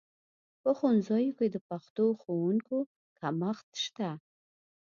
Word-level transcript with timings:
په 0.61 0.69
ښوونځیو 0.77 1.35
کې 1.37 1.47
د 1.51 1.57
پښتو 1.69 2.05
ښوونکو 2.21 2.77
کمښت 3.19 3.69
شته 3.85 4.09